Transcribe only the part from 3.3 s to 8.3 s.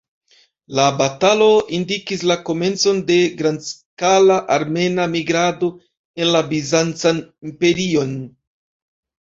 grandskala armena migrado en la Bizancan Imperion.